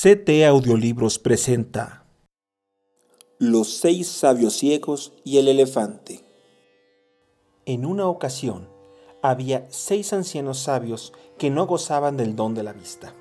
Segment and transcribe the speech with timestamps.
[0.00, 2.04] CT Audiolibros presenta
[3.40, 6.24] Los seis sabios ciegos y el elefante.
[7.66, 8.68] En una ocasión,
[9.22, 13.12] había seis ancianos sabios que no gozaban del don de la vista.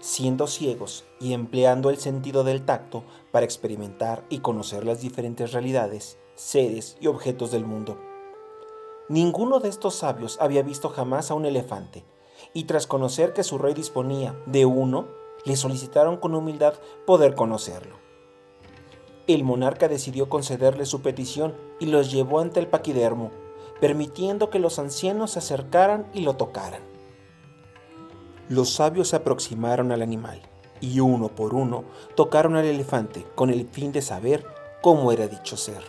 [0.00, 6.18] Siendo ciegos y empleando el sentido del tacto para experimentar y conocer las diferentes realidades,
[6.34, 8.00] seres y objetos del mundo.
[9.08, 12.04] Ninguno de estos sabios había visto jamás a un elefante,
[12.54, 16.74] y tras conocer que su rey disponía de uno, le solicitaron con humildad
[17.06, 17.96] poder conocerlo.
[19.26, 23.30] El monarca decidió concederle su petición y los llevó ante el paquidermo,
[23.80, 26.82] permitiendo que los ancianos se acercaran y lo tocaran.
[28.48, 30.42] Los sabios se aproximaron al animal
[30.80, 31.84] y uno por uno
[32.16, 34.44] tocaron al elefante con el fin de saber
[34.82, 35.82] cómo era dicho ser.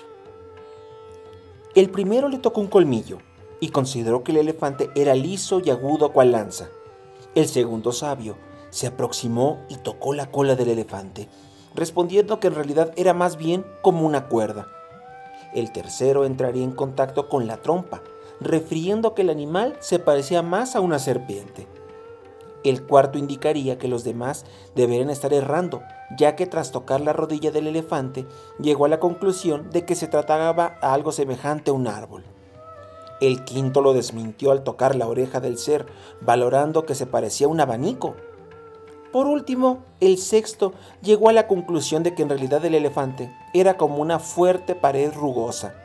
[1.75, 3.17] El primero le tocó un colmillo
[3.59, 6.69] y consideró que el elefante era liso y agudo cual lanza.
[7.33, 8.37] El segundo sabio
[8.73, 11.29] se aproximó y tocó la cola del elefante,
[11.75, 14.67] respondiendo que en realidad era más bien como una cuerda.
[15.53, 18.01] El tercero entraría en contacto con la trompa,
[18.39, 21.67] refiriendo que el animal se parecía más a una serpiente.
[22.63, 24.43] El cuarto indicaría que los demás
[24.73, 25.83] deberían estar errando,
[26.17, 28.25] ya que tras tocar la rodilla del elefante
[28.59, 32.23] llegó a la conclusión de que se trataba a algo semejante a un árbol.
[33.21, 35.85] El quinto lo desmintió al tocar la oreja del ser,
[36.21, 38.15] valorando que se parecía a un abanico.
[39.13, 43.77] Por último, el sexto llegó a la conclusión de que en realidad el elefante era
[43.77, 45.75] como una fuerte pared rugosa,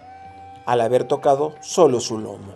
[0.64, 2.54] al haber tocado solo su lomo.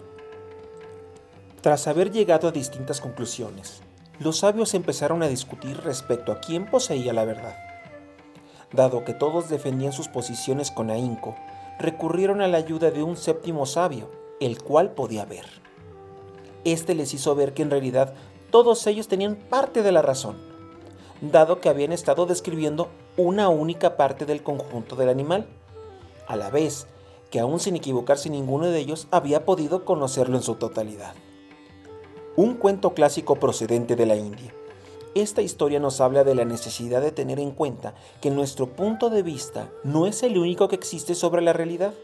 [1.60, 3.82] Tras haber llegado a distintas conclusiones,
[4.18, 7.54] los sabios empezaron a discutir respecto a quién poseía la verdad.
[8.72, 11.34] Dado que todos defendían sus posiciones con ahínco,
[11.78, 15.44] recurrieron a la ayuda de un séptimo sabio, el cual podía ver.
[16.64, 18.14] Este les hizo ver que en realidad
[18.50, 20.51] todos ellos tenían parte de la razón,
[21.22, 25.46] dado que habían estado describiendo una única parte del conjunto del animal,
[26.26, 26.88] a la vez
[27.30, 31.14] que aún sin equivocarse ninguno de ellos había podido conocerlo en su totalidad.
[32.34, 34.52] Un cuento clásico procedente de la India.
[35.14, 39.22] Esta historia nos habla de la necesidad de tener en cuenta que nuestro punto de
[39.22, 41.94] vista no es el único que existe sobre la realidad.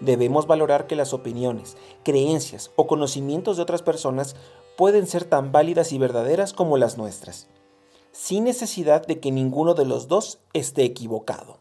[0.00, 4.36] Debemos valorar que las opiniones, creencias o conocimientos de otras personas
[4.76, 7.48] pueden ser tan válidas y verdaderas como las nuestras
[8.20, 11.60] sin necesidad de que ninguno de los dos esté equivocado.